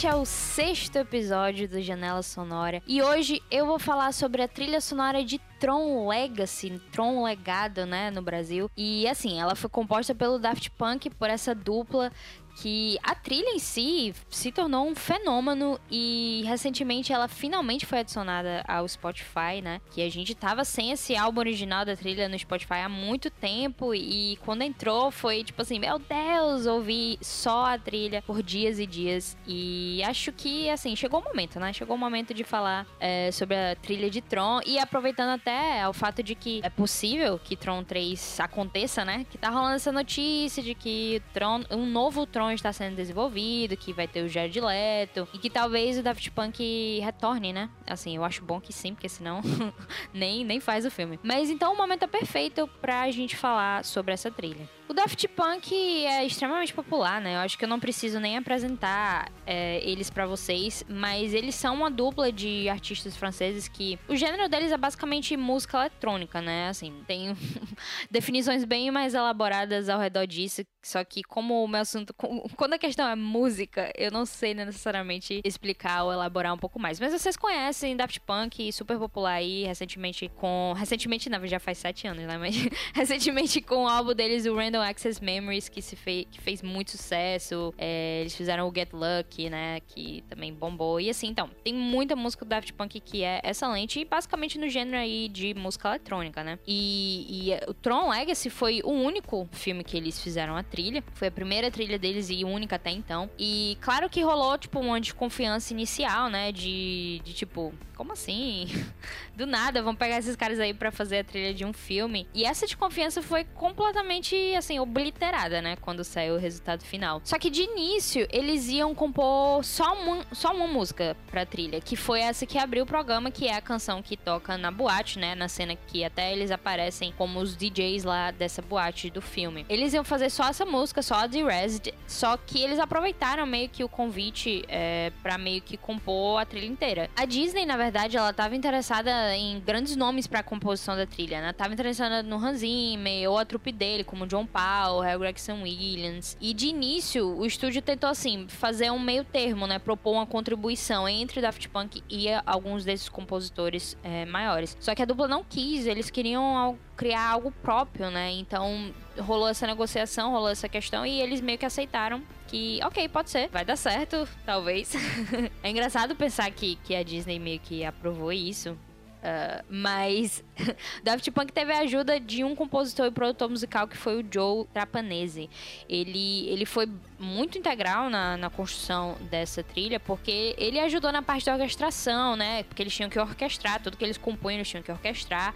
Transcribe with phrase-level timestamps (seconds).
[0.00, 4.48] Este é o sexto episódio do Janela Sonora e hoje eu vou falar sobre a
[4.48, 8.70] trilha sonora de Tron Legacy, Tron Legado, né, no Brasil.
[8.74, 12.10] E assim, ela foi composta pelo Daft Punk, por essa dupla
[12.56, 18.64] que a trilha em si se tornou um fenômeno e recentemente ela finalmente foi adicionada
[18.66, 19.80] ao Spotify, né?
[19.90, 23.94] Que a gente tava sem esse álbum original da trilha no Spotify há muito tempo
[23.94, 28.86] e quando entrou foi tipo assim, meu Deus, ouvi só a trilha por dias e
[28.86, 31.72] dias e acho que assim, chegou o momento, né?
[31.72, 35.92] Chegou o momento de falar é, sobre a trilha de Tron e aproveitando até o
[35.92, 39.24] fato de que é possível que Tron 3 aconteça, né?
[39.30, 43.92] Que tá rolando essa notícia de que Tron, um novo Tron está sendo desenvolvido, que
[43.92, 47.68] vai ter o Jared Leto e que talvez o Daft Punk retorne, né?
[47.86, 49.40] Assim, eu acho bom que sim, porque senão
[50.14, 51.18] nem, nem faz o filme.
[51.22, 54.79] Mas então o momento é perfeito pra gente falar sobre essa trilha.
[54.90, 55.72] O Daft Punk
[56.04, 57.36] é extremamente popular, né?
[57.36, 61.76] Eu acho que eu não preciso nem apresentar é, eles para vocês, mas eles são
[61.76, 66.66] uma dupla de artistas franceses que o gênero deles é basicamente música eletrônica, né?
[66.70, 67.36] Assim, tem
[68.10, 72.12] definições bem mais elaboradas ao redor disso, só que como o meu assunto,
[72.56, 76.98] quando a questão é música, eu não sei necessariamente explicar ou elaborar um pouco mais.
[76.98, 82.08] Mas vocês conhecem Daft Punk, super popular aí, recentemente com, recentemente não, já faz sete
[82.08, 82.36] anos, né?
[82.36, 82.56] Mas
[82.92, 86.92] recentemente com o álbum deles, o Random Access Memories, que, se fez, que fez muito
[86.92, 87.74] sucesso.
[87.78, 89.80] É, eles fizeram o Get Lucky, né?
[89.80, 91.00] Que também bombou.
[91.00, 94.00] E assim, então, tem muita música do Daft Punk que é excelente.
[94.00, 96.58] E basicamente no gênero aí de música eletrônica, né?
[96.66, 101.02] E, e o Tron Legacy foi o único filme que eles fizeram a trilha.
[101.14, 103.30] Foi a primeira trilha deles e única até então.
[103.38, 106.52] E claro que rolou, tipo, uma desconfiança inicial, né?
[106.52, 108.66] De, de tipo, como assim?
[109.36, 112.26] Do nada, vão pegar esses caras aí para fazer a trilha de um filme.
[112.32, 115.76] E essa desconfiança foi completamente, assim, obliterada, né?
[115.76, 117.20] Quando saiu o resultado final.
[117.24, 121.94] Só que de início, eles iam compor só uma, só uma música pra trilha, que
[121.94, 125.34] foi essa que abriu o programa, que é a canção que toca na boate, né?
[125.34, 129.66] Na cena que até eles aparecem como os DJs lá dessa boate do filme.
[129.68, 133.68] Eles iam fazer só essa música, só a The Resid, só que eles aproveitaram meio
[133.68, 137.10] que o convite é, para meio que compor a trilha inteira.
[137.14, 141.40] A Disney, na verdade, ela tava interessada em grandes nomes para a composição da trilha,
[141.40, 141.52] né?
[141.52, 146.36] Tava interessada no Hans Zimmer ou a trupe dele, como John Powell, Gregson Williams.
[146.40, 149.78] E de início, o estúdio tentou, assim, fazer um meio termo, né?
[149.78, 154.76] Propor uma contribuição entre Daft Punk e alguns desses compositores é, maiores.
[154.80, 158.30] Só que a dupla não quis, eles queriam criar algo próprio, né?
[158.32, 163.30] Então rolou essa negociação, rolou essa questão e eles meio que aceitaram que, ok, pode
[163.30, 164.92] ser, vai dar certo, talvez.
[165.64, 168.76] é engraçado pensar que, que a Disney meio que aprovou isso.
[169.20, 170.42] Uh, mas
[171.04, 174.66] Daft Punk teve a ajuda de um compositor e produtor musical que foi o Joe
[174.66, 175.48] Trapanese.
[175.88, 176.86] Ele, ele foi
[177.18, 182.62] muito integral na, na construção dessa trilha, porque ele ajudou na parte da orquestração, né?
[182.64, 185.54] Porque eles tinham que orquestrar, tudo que eles compunham eles tinham que orquestrar.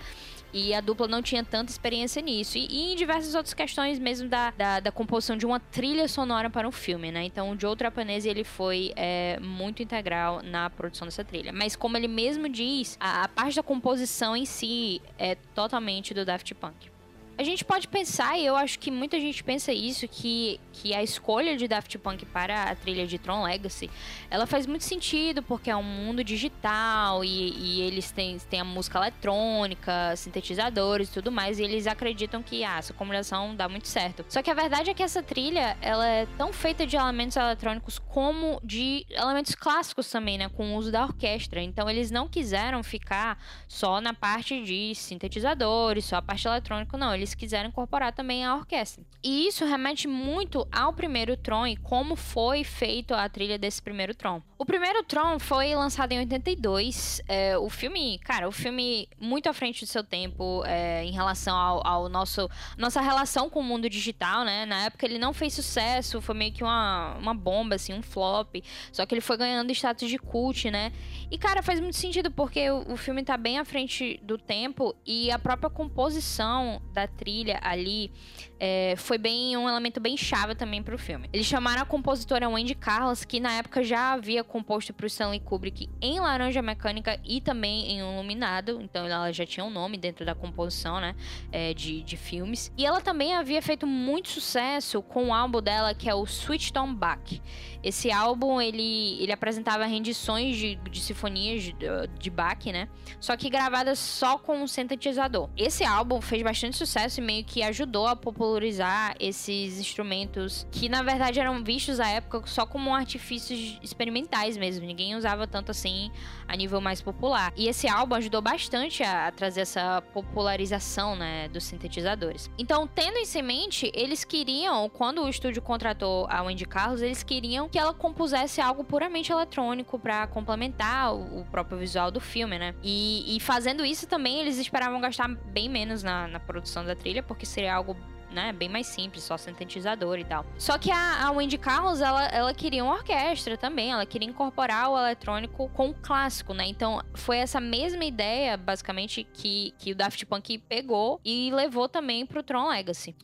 [0.54, 2.56] E a dupla não tinha tanta experiência nisso.
[2.56, 6.48] E, e em diversas outras questões mesmo da, da, da, composição de uma trilha sonora
[6.48, 7.24] para um filme, né?
[7.24, 11.52] Então o Joe Trapanese, ele foi é, muito integral na produção dessa trilha.
[11.52, 16.24] Mas como ele mesmo diz, a, a parte da composição em si é totalmente do
[16.24, 16.93] Daft Punk.
[17.36, 21.02] A gente pode pensar, e eu acho que muita gente pensa isso, que, que a
[21.02, 23.90] escolha de Daft Punk para a trilha de Tron Legacy,
[24.30, 28.64] ela faz muito sentido, porque é um mundo digital e, e eles têm, têm a
[28.64, 33.88] música eletrônica, sintetizadores e tudo mais, e eles acreditam que ah, essa combinação dá muito
[33.88, 34.24] certo.
[34.28, 37.98] Só que a verdade é que essa trilha, ela é tão feita de elementos eletrônicos
[37.98, 41.60] como de elementos clássicos também, né, com o uso da orquestra.
[41.60, 43.36] Então eles não quiseram ficar
[43.66, 47.12] só na parte de sintetizadores, só a parte eletrônica, não.
[47.12, 49.02] Eles eles quiseram incorporar também a orquestra.
[49.22, 54.14] E isso remete muito ao primeiro Tron e como foi feito a trilha desse primeiro
[54.14, 54.42] Tron.
[54.58, 57.22] O primeiro Tron foi lançado em 82.
[57.26, 61.56] É, o filme, cara, o filme muito à frente do seu tempo é, em relação
[61.56, 62.48] ao, ao, nosso
[62.78, 64.66] nossa relação com o mundo digital, né?
[64.66, 68.56] Na época ele não fez sucesso, foi meio que uma, uma bomba, assim, um flop.
[68.92, 70.92] Só que ele foi ganhando status de cult, né?
[71.30, 74.94] E, cara, faz muito sentido porque o, o filme tá bem à frente do tempo
[75.06, 78.10] e a própria composição da trilha ali
[78.58, 81.28] é, foi bem um elemento bem chave também para o filme.
[81.32, 85.40] Eles chamaram a compositora Wendy Carlos, que na época já havia composto para o Stanley
[85.40, 90.24] Kubrick em Laranja Mecânica e também em Iluminado, então ela já tinha um nome dentro
[90.24, 91.14] da composição, né,
[91.52, 92.72] é, de, de filmes.
[92.78, 96.78] E ela também havia feito muito sucesso com o álbum dela que é o Switched
[96.78, 97.42] On Back.
[97.82, 101.74] Esse álbum ele, ele apresentava rendições de, de sinfonias de,
[102.18, 102.88] de Bach, né,
[103.20, 105.50] só que gravadas só com um sintetizador.
[105.54, 111.02] Esse álbum fez bastante sucesso e meio que ajudou a popularizar esses instrumentos que na
[111.02, 114.86] verdade eram vistos à época só como artifícios experimentais mesmo.
[114.86, 116.10] Ninguém usava tanto assim
[116.46, 117.52] a nível mais popular.
[117.56, 122.50] E esse álbum ajudou bastante a, a trazer essa popularização, né, dos sintetizadores.
[122.58, 127.22] Então, tendo isso em mente, eles queriam, quando o estúdio contratou a Wendy Carlos, eles
[127.22, 132.58] queriam que ela compusesse algo puramente eletrônico para complementar o, o, próprio visual do filme,
[132.58, 132.74] né?
[132.82, 137.22] E, e, fazendo isso também, eles esperavam gastar bem menos na, na produção da trilha,
[137.22, 137.96] porque seria algo
[138.34, 140.44] né, bem mais simples, só sintetizador e tal.
[140.58, 144.90] Só que a, a Wendy Carlos, ela, ela queria uma orquestra também, ela queria incorporar
[144.90, 146.66] o eletrônico com o clássico, né?
[146.66, 152.26] Então foi essa mesma ideia, basicamente, que, que o Daft Punk pegou e levou também
[152.26, 153.14] pro Tron Legacy.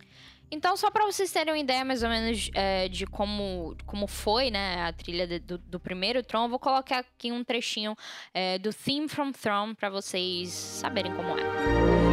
[0.53, 4.51] Então, só para vocês terem uma ideia mais ou menos é, de como, como foi
[4.51, 7.95] né, a trilha de, do, do, primeiro Tron, vou colocar aqui um trechinho
[8.35, 11.43] é, do Theme from Throne para vocês saberem como é.
[11.43, 12.10] dá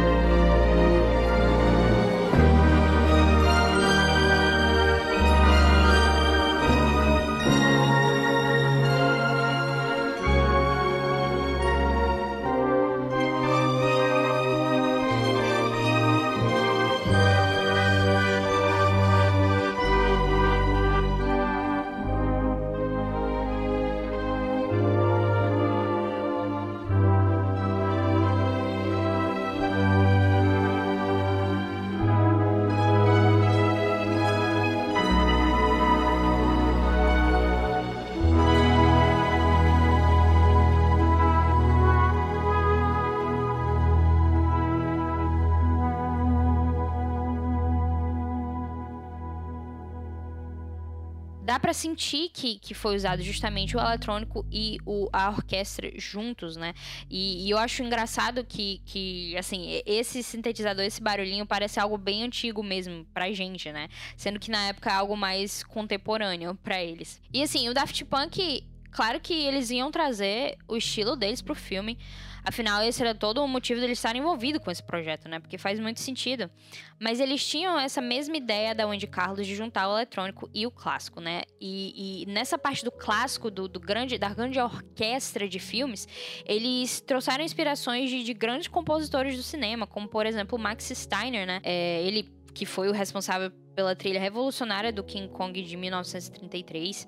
[51.78, 56.74] para sentir que, que foi usado justamente o eletrônico e o, a orquestra juntos, né?
[57.08, 62.24] E, e, eu acho engraçado que, que, assim, esse sintetizador, esse barulhinho parece algo bem
[62.24, 63.88] antigo mesmo pra gente, né?
[64.16, 67.20] Sendo que na época é algo mais contemporâneo para eles.
[67.32, 71.96] E assim, o Daft Punk, claro que eles iam trazer o estilo deles pro filme,
[72.44, 75.38] Afinal, esse era todo o motivo deles estarem envolvidos com esse projeto, né?
[75.38, 76.50] Porque faz muito sentido.
[76.98, 80.70] Mas eles tinham essa mesma ideia da Wendy Carlos de juntar o eletrônico e o
[80.70, 81.42] clássico, né?
[81.60, 86.08] E, e nessa parte do clássico, do, do, grande, da grande orquestra de filmes,
[86.46, 91.60] eles trouxeram inspirações de, de grandes compositores do cinema, como por exemplo Max Steiner, né?
[91.62, 97.06] É, ele que foi o responsável pela trilha revolucionária do King Kong de 1933.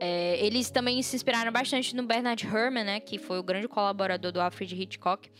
[0.00, 4.32] É, eles também se inspiraram bastante no Bernard Herrmann, né, que foi o grande colaborador
[4.32, 5.30] do Alfred Hitchcock.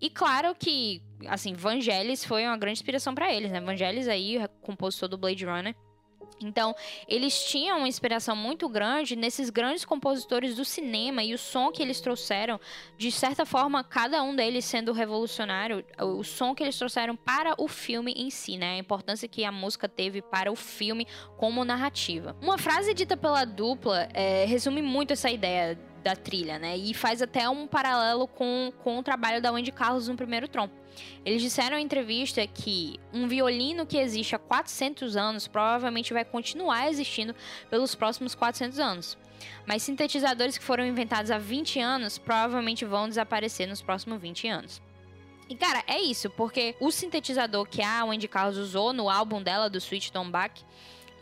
[0.00, 3.60] E claro que, assim, Vangelis foi uma grande inspiração para eles, né?
[3.60, 5.74] Vangelis aí, compositor do Blade Runner,
[6.40, 6.74] então,
[7.08, 11.82] eles tinham uma inspiração muito grande nesses grandes compositores do cinema e o som que
[11.82, 12.60] eles trouxeram,
[12.96, 17.68] de certa forma, cada um deles sendo revolucionário, o som que eles trouxeram para o
[17.68, 18.74] filme em si, né?
[18.74, 21.06] A importância que a música teve para o filme
[21.36, 22.36] como narrativa.
[22.42, 26.76] Uma frase dita pela dupla é, resume muito essa ideia da trilha, né?
[26.76, 30.70] E faz até um paralelo com, com o trabalho da Wendy Carlos no primeiro Tron.
[31.24, 36.88] Eles disseram em entrevista que um violino que existe há 400 anos provavelmente vai continuar
[36.88, 37.34] existindo
[37.68, 39.18] pelos próximos 400 anos.
[39.66, 44.80] Mas sintetizadores que foram inventados há 20 anos provavelmente vão desaparecer nos próximos 20 anos.
[45.48, 49.68] E cara, é isso, porque o sintetizador que a Wendy Carlos usou no álbum dela,
[49.68, 50.62] do Sweet Tom Back,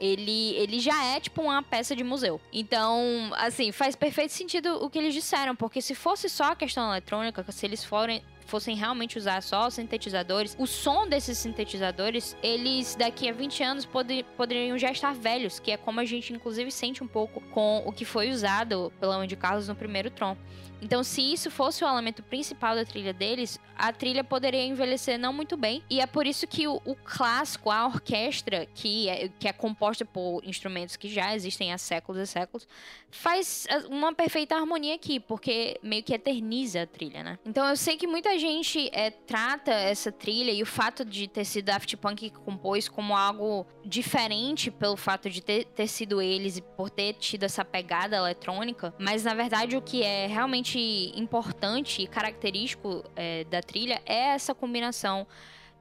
[0.05, 2.41] ele, ele já é tipo uma peça de museu.
[2.53, 6.91] Então, assim, faz perfeito sentido o que eles disseram, porque se fosse só a questão
[6.91, 12.95] eletrônica, se eles forem fossem realmente usar só os sintetizadores, o som desses sintetizadores, eles
[12.95, 16.71] daqui a 20 anos poder, poderiam já estar velhos, que é como a gente inclusive
[16.71, 20.37] sente um pouco com o que foi usado pela Wendy Carlos no primeiro Tron.
[20.81, 25.33] Então, se isso fosse o elemento principal da trilha deles, a trilha poderia envelhecer não
[25.33, 25.83] muito bem.
[25.89, 30.05] E é por isso que o, o clássico, a orquestra, que é, que é composta
[30.05, 32.69] por instrumentos que já existem há séculos e séculos,
[33.11, 37.39] faz uma perfeita harmonia aqui, porque meio que eterniza a trilha, né?
[37.45, 41.45] Então, eu sei que muita gente é, trata essa trilha e o fato de ter
[41.45, 46.57] sido Daft Punk que compôs como algo diferente pelo fato de ter, ter sido eles
[46.59, 52.03] e por ter tido essa pegada eletrônica, mas na verdade o que é realmente importante
[52.03, 55.27] e característico é, da trilha é essa combinação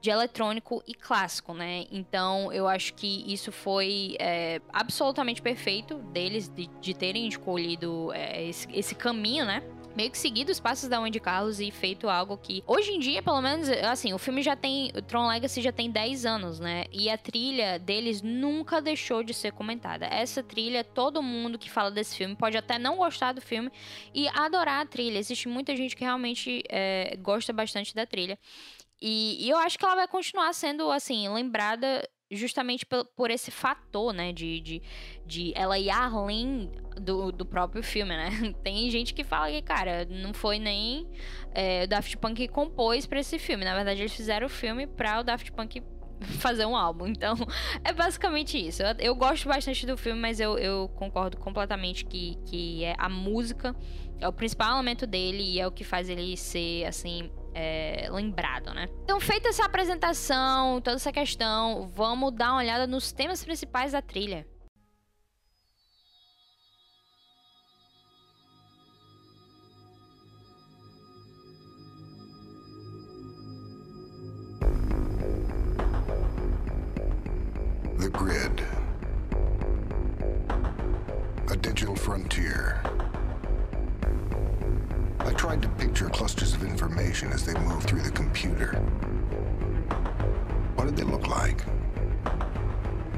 [0.00, 1.86] de eletrônico e clássico, né?
[1.90, 8.46] Então eu acho que isso foi é, absolutamente perfeito deles de, de terem escolhido é,
[8.46, 9.62] esse, esse caminho, né?
[9.96, 13.22] Meio que seguido os passos da Wendy Carlos e feito algo que hoje em dia,
[13.22, 16.84] pelo menos, assim, o filme já tem, o Tron Legacy já tem 10 anos, né?
[16.92, 20.06] E a trilha deles nunca deixou de ser comentada.
[20.06, 23.70] Essa trilha, todo mundo que fala desse filme pode até não gostar do filme
[24.14, 25.18] e adorar a trilha.
[25.18, 28.38] Existe muita gente que realmente é, gosta bastante da trilha.
[29.00, 33.50] E, e, eu acho que ela vai continuar sendo, assim, lembrada justamente por, por esse
[33.50, 34.32] fator, né?
[34.32, 34.82] De, de,
[35.26, 38.30] de ela ir além do, do próprio filme, né?
[38.62, 41.08] Tem gente que fala que, cara, não foi nem
[41.54, 43.64] é, o Daft Punk que compôs para esse filme.
[43.64, 45.82] Na verdade, eles fizeram o filme pra o Daft Punk
[46.38, 47.06] fazer um álbum.
[47.06, 47.34] Então,
[47.84, 48.82] é basicamente isso.
[48.82, 53.08] Eu, eu gosto bastante do filme, mas eu, eu, concordo completamente que, que é a
[53.08, 53.74] música
[54.20, 58.74] é o principal elemento dele e é o que faz ele ser, assim, é, lembrado,
[58.74, 58.88] né?
[59.04, 64.02] Então, feita essa apresentação, toda essa questão, vamos dar uma olhada nos temas principais da
[64.02, 64.46] trilha.
[77.98, 78.62] The Grid.
[81.48, 83.03] A digital frontier.
[85.44, 88.76] I tried to picture clusters of information as they moved through the computer.
[90.74, 91.62] What did they look like?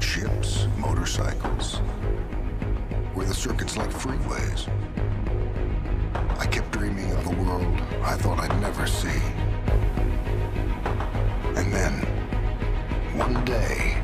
[0.01, 1.79] Ships, motorcycles?
[3.15, 4.67] Were the circuits like freeways?
[6.37, 9.21] I kept dreaming of a world I thought I'd never see.
[11.55, 11.93] And then,
[13.15, 13.96] one day,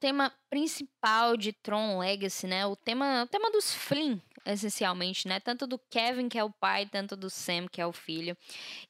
[0.00, 2.66] tema principal de Tron Legacy, né?
[2.66, 5.40] O tema, o tema dos Flynn, essencialmente, né?
[5.40, 8.36] Tanto do Kevin, que é o pai, tanto do Sam, que é o filho.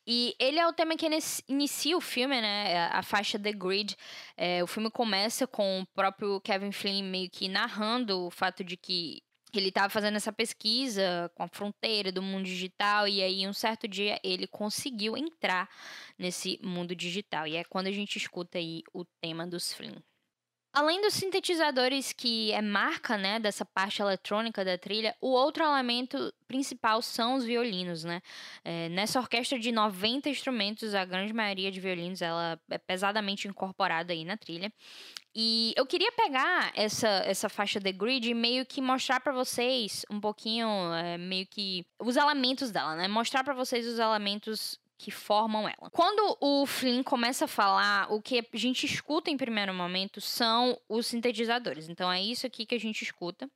[0.06, 1.06] E ele é o tema que
[1.48, 2.88] inicia o filme, né?
[2.88, 3.96] A faixa The Grid.
[4.36, 8.76] É, o filme começa com o próprio Kevin Flynn meio que narrando o fato de
[8.76, 9.22] que
[9.54, 13.88] ele estava fazendo essa pesquisa com a fronteira do mundo digital e aí um certo
[13.88, 15.68] dia ele conseguiu entrar
[16.18, 17.46] nesse mundo digital.
[17.46, 19.96] E é quando a gente escuta aí o tema dos Flynn.
[20.76, 26.30] Além dos sintetizadores que é marca, né, dessa parte eletrônica da trilha, o outro elemento
[26.46, 28.20] principal são os violinos, né?
[28.62, 34.12] É, nessa orquestra de 90 instrumentos, a grande maioria de violinos ela é pesadamente incorporada
[34.12, 34.70] aí na trilha.
[35.34, 40.04] E eu queria pegar essa, essa faixa The Grid e meio que mostrar para vocês
[40.10, 43.08] um pouquinho, é, meio que os elementos dela, né?
[43.08, 45.90] Mostrar para vocês os elementos que formam ela.
[45.90, 50.78] Quando o Flynn começa a falar, o que a gente escuta em primeiro momento são
[50.88, 51.88] os sintetizadores.
[51.88, 53.48] Então é isso aqui que a gente escuta.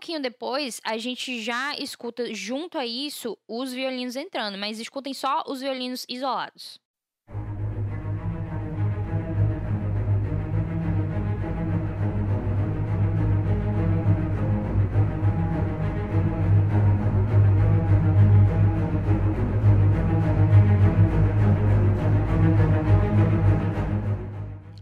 [0.00, 5.44] Pouquinho depois, a gente já escuta junto a isso os violinos entrando, mas escutem só
[5.46, 6.80] os violinos isolados.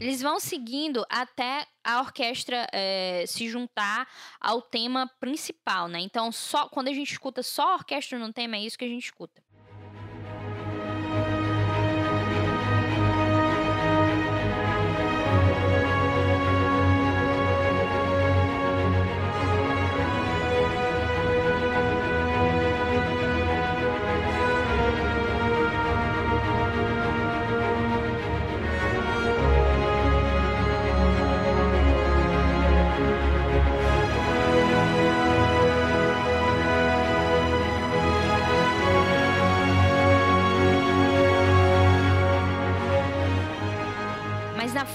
[0.01, 4.09] Eles vão seguindo até a orquestra é, se juntar
[4.41, 5.99] ao tema principal, né?
[5.99, 8.89] Então, só quando a gente escuta só a orquestra no tema, é isso que a
[8.89, 9.43] gente escuta.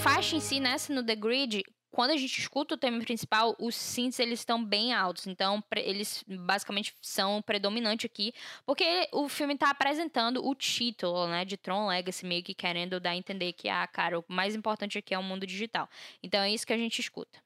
[0.04, 3.74] Faixa em si, nessa no The Grid, quando a gente escuta o tema principal, os
[3.74, 5.28] synths eles estão bem altos.
[5.28, 8.34] Então, eles basicamente são predominante aqui,
[8.66, 13.12] porque o filme está apresentando o título, né, de Tron Legacy, meio que querendo dar
[13.12, 15.90] a entender que, ah, cara, o mais importante aqui é o mundo digital.
[16.22, 17.40] Então, é isso que a gente escuta.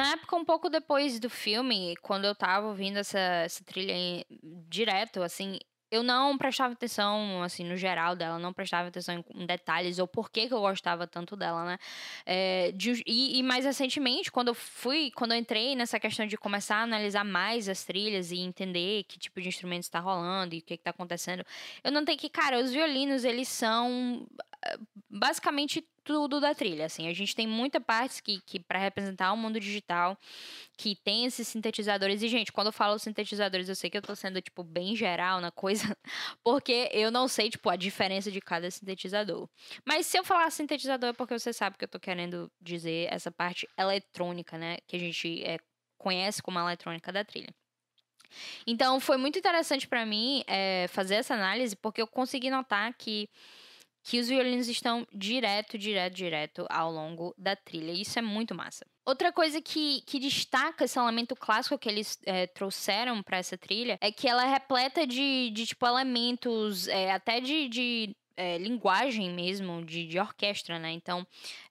[0.00, 4.24] Na época, um pouco depois do filme, quando eu tava ouvindo essa, essa trilha em,
[4.66, 5.58] direto, assim,
[5.90, 10.30] eu não prestava atenção, assim, no geral dela, não prestava atenção em, detalhes ou por
[10.30, 11.78] que, que eu gostava tanto dela, né?
[12.24, 16.38] É, de, e, e, mais recentemente, quando eu fui, quando eu entrei nessa questão de
[16.38, 20.60] começar a analisar mais as trilhas e entender que tipo de instrumento está rolando e
[20.60, 21.44] o que está acontecendo,
[21.84, 24.26] eu notei que, cara, os violinos, eles são
[25.08, 27.08] basicamente tudo da trilha, assim.
[27.08, 30.18] A gente tem muita parte que, que para representar o mundo digital,
[30.76, 32.22] que tem esses sintetizadores.
[32.22, 35.40] E, gente, quando eu falo sintetizadores, eu sei que eu tô sendo, tipo, bem geral
[35.40, 35.82] na coisa,
[36.42, 39.48] porque eu não sei, tipo, a diferença de cada sintetizador.
[39.84, 43.30] Mas se eu falar sintetizador é porque você sabe que eu tô querendo dizer essa
[43.30, 44.78] parte eletrônica, né?
[44.86, 45.58] Que a gente é,
[45.98, 47.54] conhece como a eletrônica da trilha.
[48.66, 53.28] Então, foi muito interessante para mim é, fazer essa análise, porque eu consegui notar que
[54.02, 57.92] que os violinos estão direto, direto, direto ao longo da trilha.
[57.92, 58.86] Isso é muito massa.
[59.04, 63.98] Outra coisa que, que destaca esse elemento clássico que eles é, trouxeram para essa trilha
[64.00, 69.30] é que ela é repleta de, de tipo, elementos é, até de, de é, linguagem
[69.30, 70.90] mesmo de, de orquestra, né?
[70.92, 71.26] Então,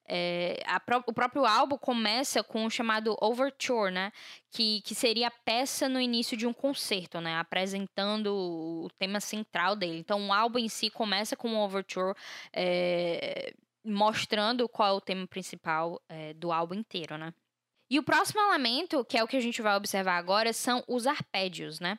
[0.07, 4.11] é, pró o próprio álbum começa com o chamado Overture, né?
[4.51, 7.38] Que, que seria a peça no início de um concerto, né?
[7.38, 9.97] Apresentando o tema central dele.
[9.97, 12.13] Então, o álbum em si começa com um Overture
[12.53, 13.51] é,
[13.84, 17.34] mostrando qual é o tema principal é, do álbum inteiro, né?
[17.89, 21.08] E o próximo elemento, que é o que a gente vai observar agora, são os
[21.08, 21.97] arpédios, né?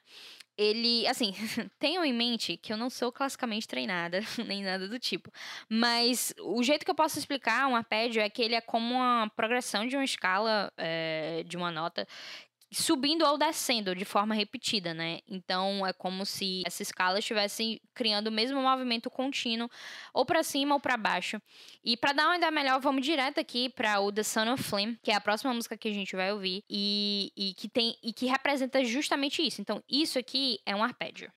[0.60, 1.32] Ele, assim,
[1.80, 5.32] tenham em mente que eu não sou classicamente treinada, nem nada do tipo.
[5.70, 9.30] Mas o jeito que eu posso explicar um arpédio é que ele é como uma
[9.34, 12.06] progressão de uma escala é, de uma nota
[12.70, 15.18] subindo ou descendo de forma repetida, né?
[15.28, 19.68] Então é como se essa escala estivesse criando o mesmo movimento contínuo,
[20.14, 21.40] ou para cima ou para baixo.
[21.84, 24.98] E para dar uma ideia melhor, vamos direto aqui para o The Son of Flame,
[25.02, 28.12] que é a próxima música que a gente vai ouvir e, e que tem e
[28.12, 29.60] que representa justamente isso.
[29.60, 31.32] Então isso aqui é um arpédio.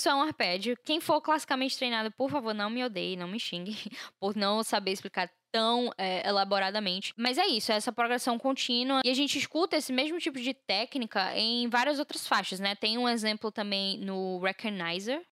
[0.00, 0.76] Isso é um arpédio.
[0.82, 3.76] Quem for classicamente treinado, por favor, não me odeie, não me xingue
[4.18, 7.12] por não saber explicar tão é, elaboradamente.
[7.16, 9.00] Mas é isso, é essa progressão contínua.
[9.04, 12.74] E a gente escuta esse mesmo tipo de técnica em várias outras faixas, né?
[12.74, 15.22] Tem um exemplo também no Recognizer,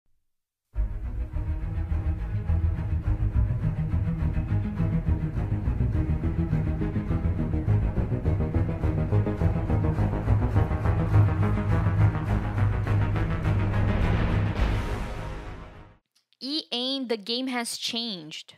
[16.40, 18.54] E em The Game Has Changed.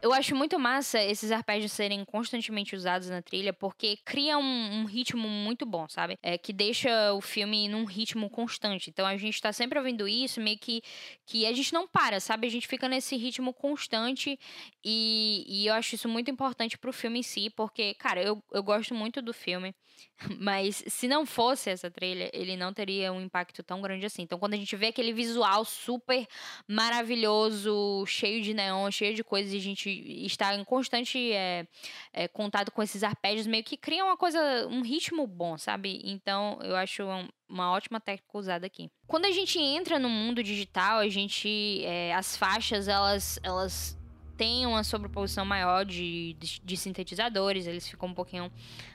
[0.00, 4.84] Eu acho muito massa esses arpégios serem constantemente usados na trilha, porque cria um, um,
[4.84, 6.16] ritmo muito bom, sabe?
[6.22, 8.90] É, que deixa o filme num ritmo constante.
[8.90, 10.82] Então a gente tá sempre ouvindo isso, meio que,
[11.26, 12.46] que a gente não para, sabe?
[12.46, 14.38] A gente fica nesse ritmo constante
[14.84, 18.62] e, e eu acho isso muito importante pro filme em si, porque, cara, eu, eu
[18.62, 19.74] gosto muito do filme.
[20.38, 24.22] Mas se não fosse essa trilha, ele não teria um impacto tão grande assim.
[24.22, 26.26] Então, quando a gente vê aquele visual super
[26.66, 31.66] maravilhoso, cheio de neon, cheio de coisas, e a gente está em constante é,
[32.12, 36.00] é, contato com esses arpégios, meio que cria uma coisa, um ritmo bom, sabe?
[36.04, 38.90] Então, eu acho um, uma ótima técnica usada aqui.
[39.06, 41.84] Quando a gente entra no mundo digital, a gente.
[41.84, 43.38] É, as faixas, elas.
[43.42, 43.98] elas
[44.36, 48.52] têm uma sobreposição maior de, de, de, sintetizadores, eles ficam um pouquinho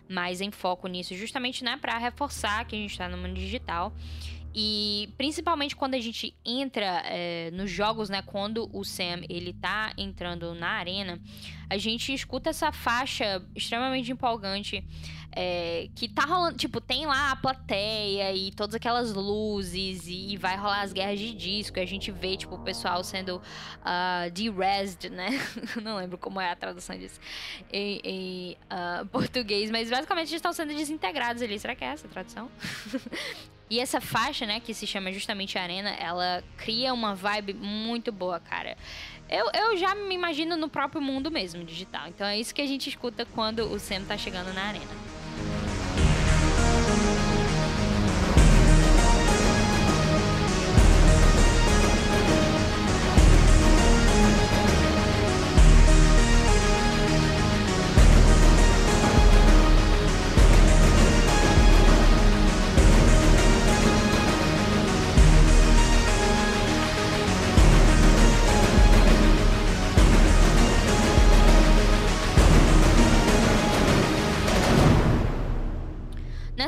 [0.07, 3.93] mais em foco nisso, justamente né, para reforçar que a gente está no mundo digital.
[4.55, 8.21] E principalmente quando a gente entra é, nos jogos, né?
[8.21, 11.19] Quando o Sam ele tá entrando na arena,
[11.69, 14.83] a gente escuta essa faixa extremamente empolgante.
[15.35, 20.37] É, que tá rolando, tipo, tem lá a plateia e todas aquelas luzes e, e
[20.37, 21.79] vai rolar as guerras de disco.
[21.79, 25.29] E a gente vê, tipo, o pessoal sendo uh, de-resed, né?
[25.81, 27.19] Não lembro como é a tradução disso
[27.71, 31.57] em, em uh, português, mas basicamente eles estão sendo desintegrados ali.
[31.57, 32.47] Será que é essa a tradução?
[33.73, 38.39] E essa faixa, né, que se chama justamente Arena, ela cria uma vibe muito boa,
[38.39, 38.77] cara.
[39.27, 42.07] Eu, eu já me imagino no próprio mundo mesmo, digital.
[42.07, 45.12] Então é isso que a gente escuta quando o Sam tá chegando na arena.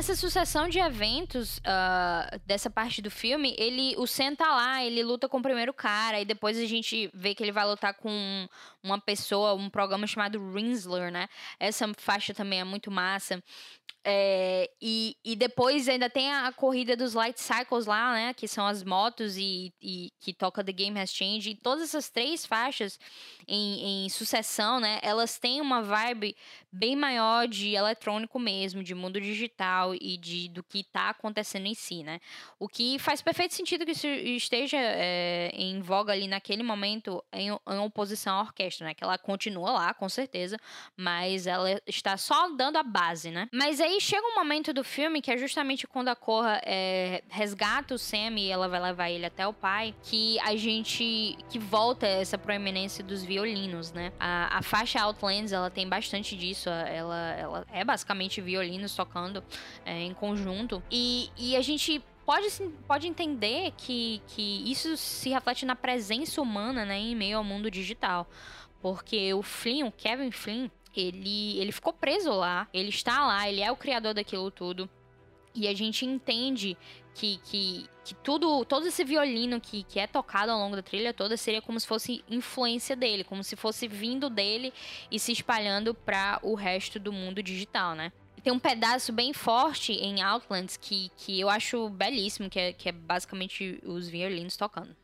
[0.06, 5.02] Nessa sucessão de eventos uh, dessa parte do filme, ele o Sam tá lá, ele
[5.02, 8.48] luta com o primeiro cara, e depois a gente vê que ele vai lutar com
[8.86, 11.28] uma pessoa, um programa chamado Rinsler, né?
[11.58, 13.42] Essa faixa também é muito massa.
[14.08, 18.34] É, e, e depois ainda tem a, corrida dos Light Cycles lá, né?
[18.34, 21.50] Que são as motos e, e que toca The Game Has Changed.
[21.50, 23.00] E todas essas três faixas
[23.48, 25.00] em, em sucessão, né?
[25.02, 26.36] Elas têm uma vibe
[26.70, 31.74] bem maior de eletrônico mesmo, de mundo digital e de do que está acontecendo em
[31.74, 32.20] si, né?
[32.60, 37.48] O que faz perfeito sentido que isso esteja é, em voga ali naquele momento em,
[37.48, 38.94] em oposição à orquestra, né?
[38.94, 40.58] Que ela continua lá, com certeza,
[40.96, 43.48] mas ela está só dando a base, né?
[43.52, 47.94] Mas aí chega um momento do filme que é justamente quando a Korra é, resgata
[47.94, 52.06] o Sam e ela vai levar ele até o pai, que a gente que volta
[52.06, 54.12] essa proeminência dos violinos, né?
[54.18, 59.42] A, a faixa Outlands ela tem bastante disso, ela, ela é basicamente violinos tocando
[59.84, 62.48] é, em conjunto e, e a gente pode,
[62.86, 67.70] pode entender que, que isso se reflete na presença humana, né, em meio ao mundo
[67.70, 68.28] digital.
[68.86, 73.60] Porque o Flynn, o Kevin Flynn, ele, ele ficou preso lá, ele está lá, ele
[73.60, 74.88] é o criador daquilo tudo.
[75.52, 76.78] E a gente entende
[77.12, 81.12] que, que, que tudo, todo esse violino que, que é tocado ao longo da trilha
[81.12, 84.72] toda seria como se fosse influência dele, como se fosse vindo dele
[85.10, 88.12] e se espalhando para o resto do mundo digital, né?
[88.40, 92.88] tem um pedaço bem forte em Outlands que, que eu acho belíssimo, que é, que
[92.88, 94.94] é basicamente os violinos tocando.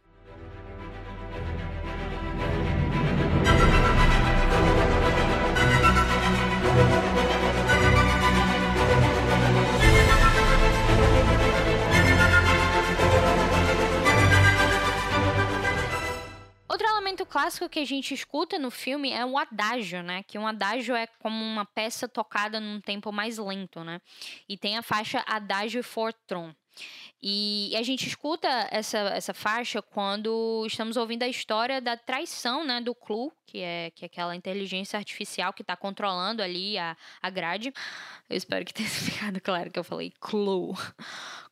[17.43, 20.23] Clássico que a gente escuta no filme é o adágio, né?
[20.23, 24.01] Que um adágio é como uma peça tocada num tempo mais lento, né?
[24.49, 26.55] E tem a faixa Adágio for Tron.
[27.21, 32.81] E a gente escuta essa, essa faixa quando estamos ouvindo a história da traição né,
[32.81, 37.29] do Clu, que é, que é aquela inteligência artificial que está controlando ali a, a
[37.29, 37.73] grade.
[38.31, 40.75] Eu espero que tenha ficado claro que eu falei Clu.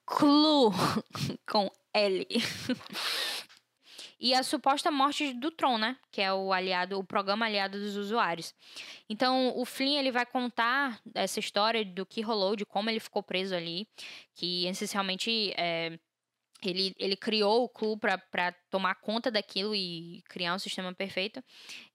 [0.06, 0.72] Clu
[1.50, 2.26] com L
[4.20, 5.96] e a suposta morte do Tron, né?
[6.12, 8.54] Que é o aliado, o programa aliado dos usuários.
[9.08, 13.22] Então, o Flynn ele vai contar essa história do que rolou, de como ele ficou
[13.22, 13.88] preso ali,
[14.34, 15.98] que essencialmente é,
[16.62, 21.42] ele, ele criou o clube para tomar conta daquilo e criar um sistema perfeito.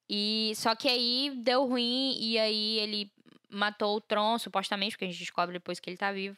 [0.09, 3.11] E só que aí deu ruim e aí ele
[3.49, 6.35] matou o Tron, supostamente, porque a gente descobre depois que ele tá vivo.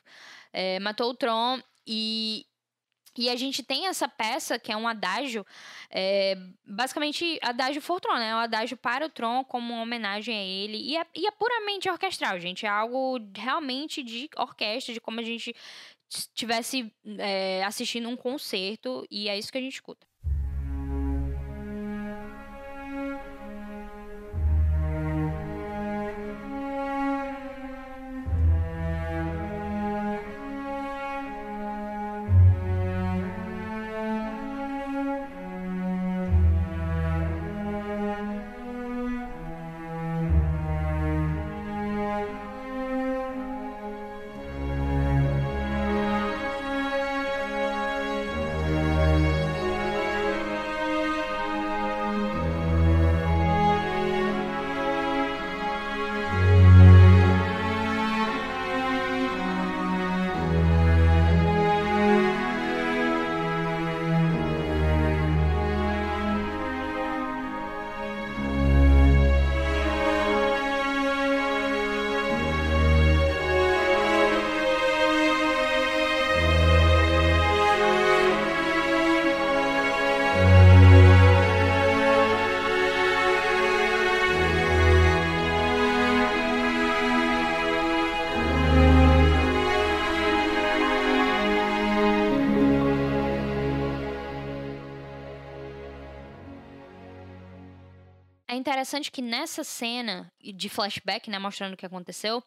[0.51, 2.45] É, matou o Tron e,
[3.23, 5.45] e a gente tem essa peça, que é um adágio,
[5.89, 8.29] é, basicamente, adágio for Tron, né?
[8.29, 10.77] É um adágio para o Tron como uma homenagem a ele.
[10.77, 12.65] E é, e é puramente orquestral, gente.
[12.65, 15.55] É algo realmente de orquestra, de como a gente
[16.09, 19.05] estivesse é, assistindo um concerto.
[19.09, 20.05] E é isso que a gente escuta.
[98.67, 102.43] Interessante que nessa cena de flashback, né, mostrando o que aconteceu,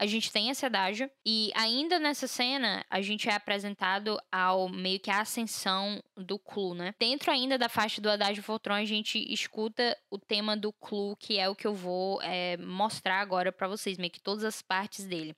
[0.00, 4.98] a gente tem esse adágio e ainda nessa cena a gente é apresentado ao meio
[4.98, 6.94] que a ascensão do Clu, né?
[6.98, 11.38] Dentro ainda da faixa do adágio Voltron a gente escuta o tema do Clu, que
[11.38, 15.04] é o que eu vou é, mostrar agora para vocês, meio que todas as partes
[15.04, 15.36] dele.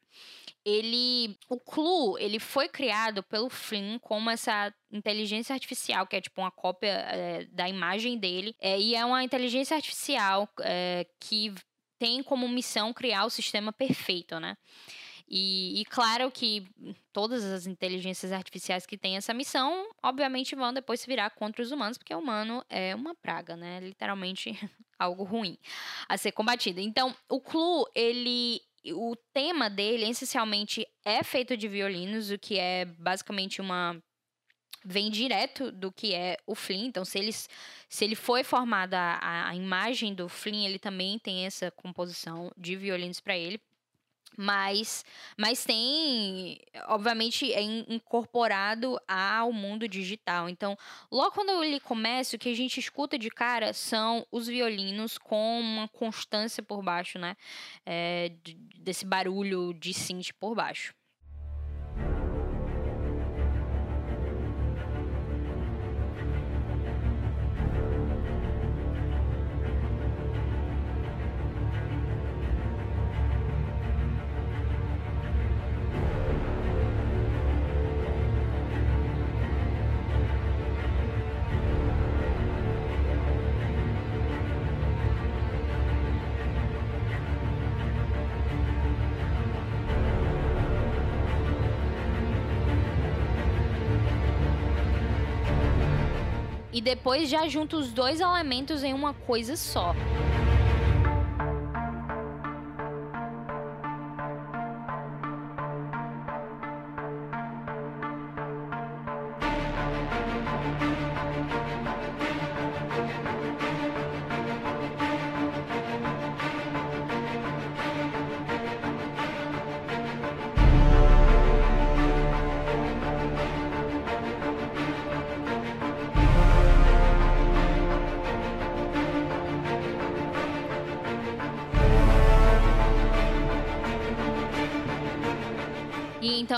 [0.64, 6.40] Ele o Clu ele foi criado pelo Flynn como essa inteligência artificial que é tipo
[6.40, 8.55] uma cópia é, da imagem dele.
[8.61, 11.53] É, e é uma inteligência artificial é, que
[12.02, 14.56] tem como missão criar o sistema perfeito, né?
[15.28, 16.66] E, e, claro que
[17.12, 21.70] todas as inteligências artificiais que têm essa missão, obviamente, vão depois se virar contra os
[21.70, 23.78] humanos, porque o humano é uma praga, né?
[23.78, 24.50] Literalmente
[24.98, 25.56] algo ruim
[26.08, 26.80] a ser combatido.
[26.80, 28.60] Então, o Clu, ele.
[28.94, 34.02] O tema dele, essencialmente, é feito de violinos, o que é basicamente uma
[34.84, 36.86] vem direto do que é o Flynn.
[36.86, 37.48] Então, se, eles,
[37.88, 42.76] se ele foi formada a, a imagem do Flynn, ele também tem essa composição de
[42.76, 43.60] violinos para ele.
[44.36, 45.04] Mas,
[45.36, 50.48] mas tem, obviamente, é incorporado ao mundo digital.
[50.48, 50.76] Então,
[51.10, 55.60] logo quando ele começa, o que a gente escuta de cara são os violinos com
[55.60, 57.36] uma constância por baixo, né?
[57.84, 58.32] É,
[58.78, 60.94] desse barulho de synth por baixo.
[96.82, 99.94] Depois já junta os dois elementos em uma coisa só.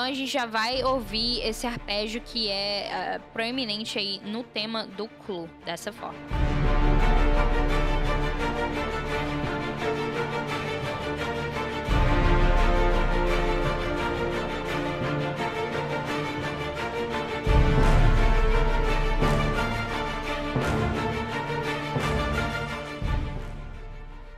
[0.05, 4.87] Então a gente já vai ouvir esse arpégio que é uh, proeminente aí no tema
[4.87, 6.19] do Clu, dessa forma.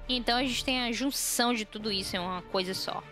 [0.09, 3.03] Então a gente tem a junção de tudo isso em uma coisa só.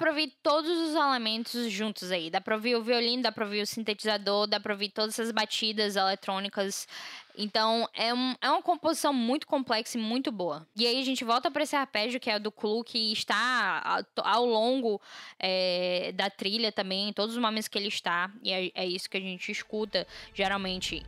[0.00, 2.30] Pra ouvir todos os elementos juntos aí.
[2.30, 5.30] Dá pra ouvir o violino, dá pra ouvir o sintetizador, dá pra ouvir todas essas
[5.30, 6.88] batidas eletrônicas.
[7.36, 10.66] Então, é, um, é uma composição muito complexa e muito boa.
[10.74, 14.46] E aí a gente volta para esse arpégio que é do Clu, que está ao
[14.46, 14.98] longo
[15.38, 18.32] é, da trilha também, em todos os momentos que ele está.
[18.42, 21.04] E é, é isso que a gente escuta, geralmente.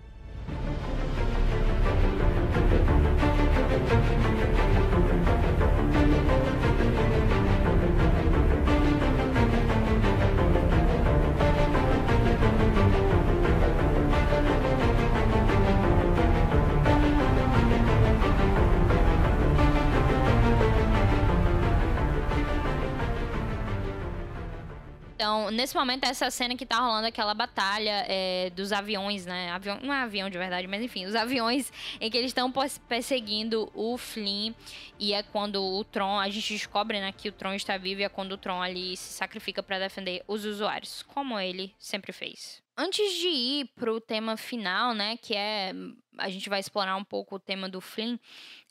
[25.22, 29.52] Então, nesse momento, essa cena que tá rolando aquela batalha é, dos aviões, né?
[29.52, 32.52] Avião, não é avião de verdade, mas enfim, os aviões em que eles estão
[32.88, 34.52] perseguindo o Flynn.
[34.98, 38.04] E é quando o Tron, a gente descobre né, que o Tron está vivo e
[38.04, 42.60] é quando o Tron ali se sacrifica para defender os usuários, como ele sempre fez.
[42.76, 45.72] Antes de ir pro tema final, né, que é
[46.18, 48.18] a gente vai explorar um pouco o tema do Flynn,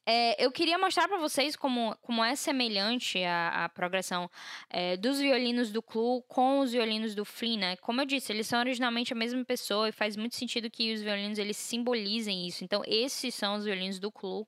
[0.04, 4.30] É, eu queria mostrar para vocês como, como é semelhante a, a progressão
[4.70, 7.76] é, dos violinos do Clu com os violinos do Flynn, né?
[7.78, 11.02] Como eu disse, eles são originalmente a mesma pessoa e faz muito sentido que os
[11.02, 12.64] violinos eles simbolizem isso.
[12.64, 14.48] Então, esses são os violinos do Clu.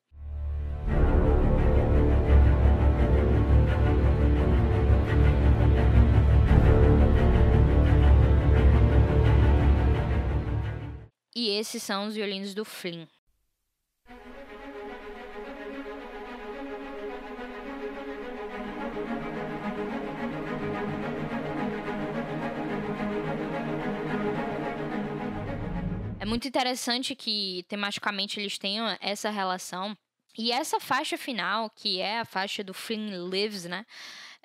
[11.36, 13.06] E esses são os violinos do Flynn.
[26.24, 29.94] É muito interessante que tematicamente eles tenham essa relação.
[30.38, 33.86] E essa faixa final, que é a faixa do Flynn Lives, né?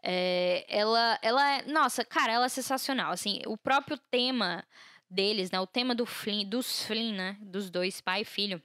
[0.03, 3.13] É, ela, ela é, nossa, cara, ela é sensacional.
[3.13, 4.67] Assim, o próprio tema
[5.09, 5.61] deles, né?
[5.61, 7.37] O tema do Flynn, dos Flynn, né?
[7.41, 8.61] Dos dois, pai e filho.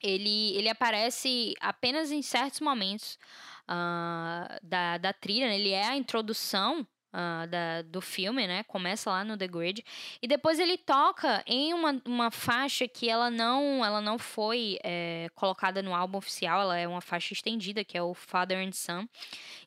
[0.00, 3.18] Ele, ele aparece apenas em certos momentos
[3.64, 5.48] uh, da, da trilha.
[5.48, 5.58] Né?
[5.58, 8.62] Ele é a introdução Uh, da, do filme, né?
[8.64, 9.82] Começa lá no The Grid.
[10.20, 15.28] E depois ele toca em uma, uma faixa que ela não, ela não foi é,
[15.34, 19.08] colocada no álbum oficial, ela é uma faixa estendida, que é o Father and Son.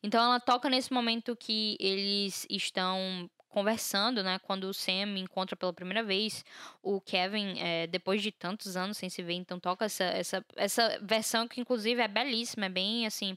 [0.04, 4.38] Então ela toca nesse momento que eles estão conversando, né?
[4.38, 6.42] Quando o Sam encontra pela primeira vez
[6.82, 10.98] o Kevin, é, depois de tantos anos sem se ver, então toca essa, essa, essa
[11.02, 13.36] versão que inclusive é belíssima, é bem assim,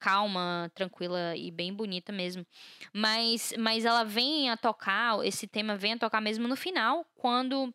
[0.00, 2.44] calma, tranquila e bem bonita mesmo.
[2.92, 7.72] Mas, mas ela vem a tocar, esse tema vem a tocar mesmo no final, quando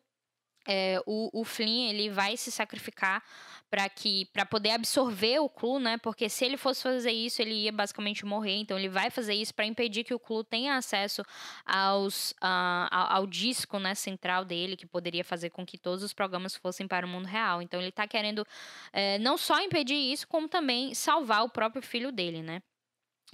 [0.66, 3.24] é, o, o Flynn ele vai se sacrificar
[3.70, 5.98] para que para poder absorver o Clu, né?
[5.98, 8.56] Porque se ele fosse fazer isso, ele ia basicamente morrer.
[8.56, 11.22] Então ele vai fazer isso para impedir que o Clu tenha acesso
[11.64, 16.56] aos, uh, ao, disco, né, central dele, que poderia fazer com que todos os programas
[16.56, 17.60] fossem para o mundo real.
[17.62, 18.46] Então ele está querendo
[18.92, 22.62] é, não só impedir isso, como também salvar o próprio filho dele, né?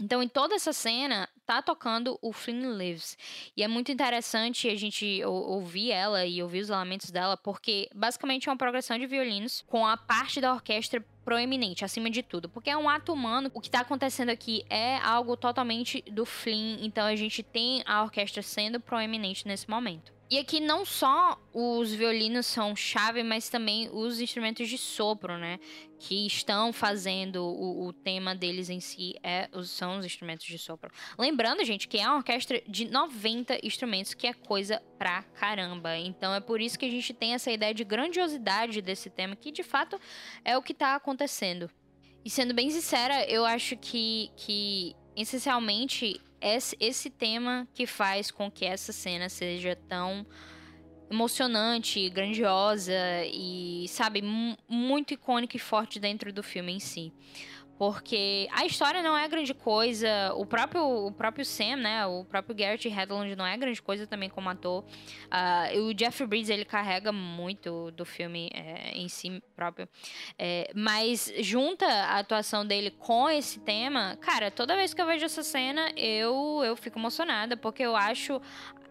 [0.01, 3.17] Então, em toda essa cena, tá tocando o Flynn Lives.
[3.57, 8.49] E é muito interessante a gente ouvir ela e ouvir os elementos dela, porque basicamente
[8.49, 12.49] é uma progressão de violinos com a parte da orquestra proeminente, acima de tudo.
[12.49, 13.51] Porque é um ato humano.
[13.55, 16.79] O que tá acontecendo aqui é algo totalmente do Flynn.
[16.81, 20.14] Então, a gente tem a orquestra sendo proeminente nesse momento.
[20.31, 25.61] E aqui não só os violinos são chave, mas também os instrumentos de sopro, né?
[25.99, 30.91] Que estão fazendo o, o tema deles em si é, são os instrumentos de sopro.
[31.19, 35.97] Lembrando, gente, que é uma orquestra de 90 instrumentos, que é coisa pra caramba.
[35.99, 39.53] Então é por isso que a gente tem essa ideia de grandiosidade desse tema, que
[39.53, 40.01] de fato
[40.43, 41.71] é o que tá acontecendo.
[42.25, 48.65] E sendo bem sincera, eu acho que, que essencialmente esse, tema que faz com que
[48.65, 50.27] essa cena seja tão
[51.11, 52.93] emocionante, grandiosa
[53.27, 54.23] e, sabe,
[54.69, 57.13] muito icônica e forte dentro do filme em si.
[57.79, 62.55] Porque a história não é grande coisa, o próprio, o próprio Sam, né, o próprio
[62.55, 64.85] Garrett Hedlund não é grande coisa também como ator.
[64.85, 69.89] Uh, o Jeff Bridges, ele carrega muito do filme é, em si próprio.
[70.39, 75.25] É, mas junta a atuação dele com esse tema, cara, toda vez que eu vejo
[75.25, 78.41] essa cena, eu, eu fico emocionada, porque eu acho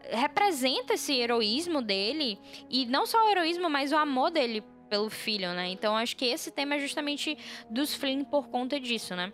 [0.10, 2.38] representa esse heroísmo dele
[2.70, 4.64] e não só o heroísmo, mas o amor dele
[4.94, 5.70] pelo filho, né?
[5.70, 7.36] Então acho que esse tema é justamente
[7.68, 9.34] dos Flynn por conta disso, né?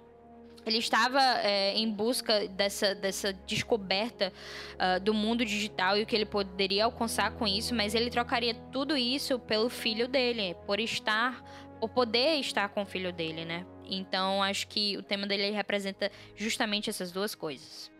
[0.65, 4.31] Ele estava é, em busca dessa, dessa descoberta
[4.75, 8.53] uh, do mundo digital e o que ele poderia alcançar com isso, mas ele trocaria
[8.71, 11.43] tudo isso pelo filho dele, por estar,
[11.77, 13.65] por poder estar com o filho dele, né?
[13.83, 17.91] Então acho que o tema dele representa justamente essas duas coisas.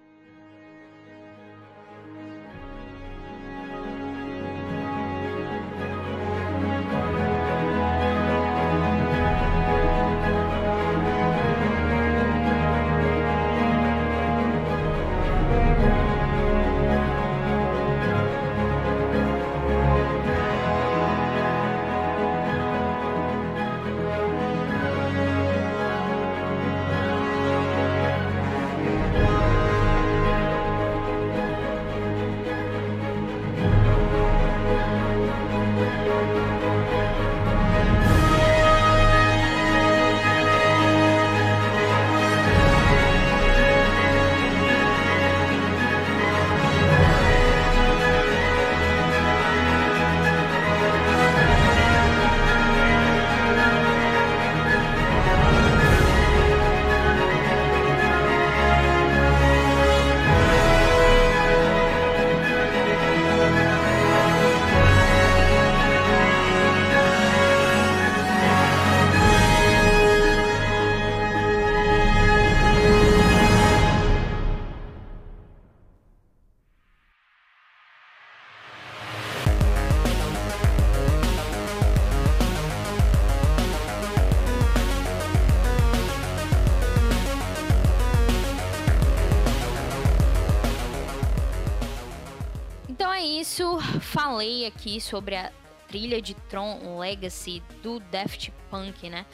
[94.70, 95.52] Aqui sobre a
[95.88, 99.26] trilha de Tron Legacy do Daft Punk, né?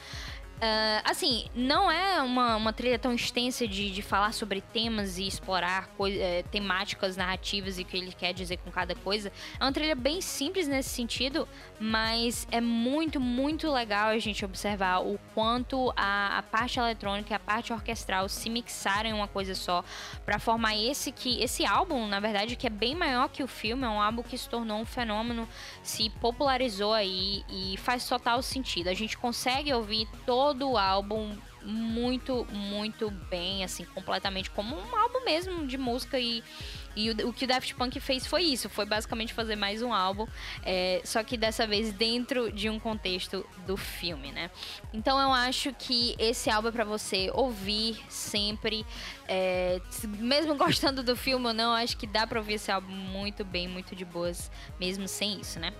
[0.56, 5.26] Uh, assim, não é uma, uma trilha tão extensa de, de falar sobre temas e
[5.26, 9.30] explorar é, temáticas narrativas e o que ele quer dizer com cada coisa.
[9.60, 11.46] É uma trilha bem simples nesse sentido,
[11.78, 17.36] mas é muito, muito legal a gente observar o quanto a, a parte eletrônica e
[17.36, 19.84] a parte orquestral se mixaram em uma coisa só
[20.24, 23.84] para formar esse que esse álbum, na verdade, que é bem maior que o filme,
[23.84, 25.46] é um álbum que se tornou um fenômeno,
[25.82, 28.88] se popularizou aí e faz total sentido.
[28.88, 34.96] A gente consegue ouvir todo todo o álbum muito, muito bem, assim, completamente como um
[34.96, 36.44] álbum mesmo de música e
[36.94, 39.92] e o, o, que o Daft Punk fez foi isso, foi basicamente fazer mais um
[39.92, 40.26] álbum,
[40.62, 44.50] é, só que dessa vez dentro de um contexto do filme, né?
[44.94, 48.86] Então eu acho que esse álbum é para você ouvir sempre,
[49.28, 53.44] é, mesmo gostando do filme ou não, acho que dá para ouvir esse álbum muito
[53.44, 55.74] bem, muito de boas, mesmo sem isso, né?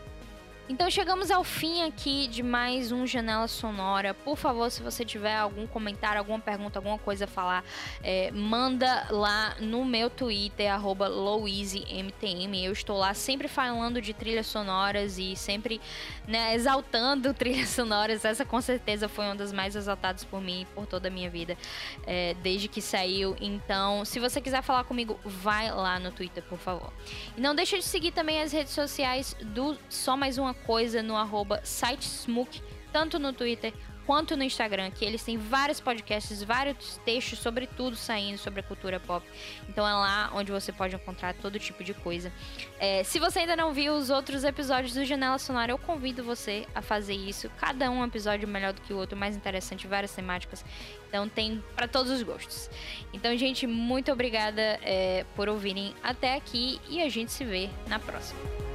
[0.69, 4.13] Então chegamos ao fim aqui de mais um Janela Sonora.
[4.13, 7.65] Por favor, se você tiver algum comentário, alguma pergunta, alguma coisa a falar,
[8.03, 11.07] é, manda lá no meu Twitter, arroba.
[11.07, 15.81] Eu estou lá sempre falando de trilhas sonoras e sempre
[16.27, 18.25] né, exaltando trilhas sonoras.
[18.25, 21.57] Essa com certeza foi uma das mais exaltadas por mim por toda a minha vida,
[22.05, 23.37] é, desde que saiu.
[23.41, 26.93] Então, se você quiser falar comigo, vai lá no Twitter, por favor.
[27.37, 31.17] E não deixa de seguir também as redes sociais do Só Mais Uma coisa no
[31.17, 33.73] arroba sitesmook, tanto no Twitter
[34.07, 38.63] quanto no Instagram, que eles têm vários podcasts, vários textos sobre tudo saindo sobre a
[38.63, 39.27] cultura pop.
[39.69, 42.33] Então é lá onde você pode encontrar todo tipo de coisa.
[42.79, 46.67] É, se você ainda não viu os outros episódios do Janela Sonora, eu convido você
[46.75, 47.51] a fazer isso.
[47.59, 50.65] Cada um episódio melhor do que o outro, mais interessante, várias temáticas.
[51.09, 52.71] Então tem para todos os gostos.
[53.13, 57.99] Então, gente, muito obrigada é, por ouvirem até aqui e a gente se vê na
[57.99, 58.66] próxima.